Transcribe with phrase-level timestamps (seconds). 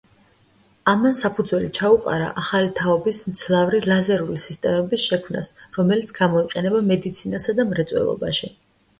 [0.91, 8.51] ამან საფუძველი ჩაუყარა ახალი თაობის მძლავრი ლაზერული სისტემების შექმნას, რომელიც გამოიყენება მედიცინასა და მრეწველობაში.